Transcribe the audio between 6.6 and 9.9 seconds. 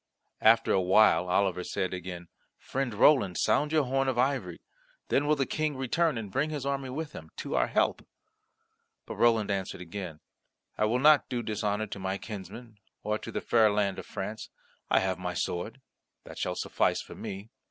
army with him, to our help." But Roland answered